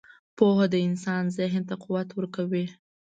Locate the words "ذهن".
1.37-1.63